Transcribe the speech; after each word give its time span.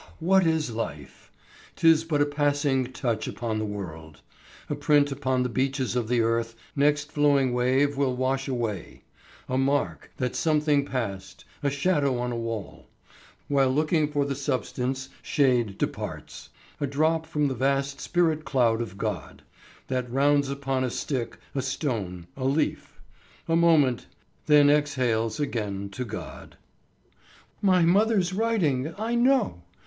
what 0.19 0.47
is 0.47 0.71
life! 0.71 1.31
'Tis 1.75 2.03
but 2.03 2.21
a 2.23 2.25
passing 2.25 2.91
touch 2.91 3.27
upon 3.27 3.59
the 3.59 3.65
world; 3.65 4.21
A 4.67 4.73
print 4.73 5.11
upon 5.11 5.43
the 5.43 5.47
beaches 5.47 5.95
of 5.95 6.07
the 6.07 6.21
earth 6.21 6.55
Next 6.75 7.11
flowing 7.11 7.53
wave 7.53 7.97
will 7.97 8.15
wash 8.15 8.47
away; 8.47 9.03
a 9.47 9.59
mark 9.59 10.09
That 10.17 10.35
something 10.35 10.85
passed; 10.85 11.45
a 11.61 11.69
shadow 11.69 12.17
on 12.17 12.31
a 12.31 12.35
wall, 12.35 12.87
While 13.47 13.69
looking 13.75 14.11
for 14.11 14.25
the 14.25 14.33
substance, 14.33 15.09
shade 15.21 15.77
departs: 15.77 16.49
A 16.79 16.87
drop 16.87 17.27
from 17.27 17.47
the 17.47 17.53
vast 17.53 17.99
spirit 18.01 18.43
cloud 18.43 18.81
of 18.81 18.97
God, 18.97 19.43
That 19.87 20.11
rounds 20.11 20.49
upon 20.49 20.83
a 20.83 20.89
stock, 20.89 21.37
a 21.53 21.61
stone, 21.61 22.25
a 22.35 22.45
leaf, 22.45 22.99
A 23.47 23.55
moment, 23.55 24.07
then 24.47 24.67
exhales 24.67 25.39
again 25.39 25.89
to 25.89 26.03
God." 26.03 26.57
"My 27.61 27.83
mother's 27.83 28.33
writing, 28.33 28.95
I 28.97 29.13
know! 29.13 29.61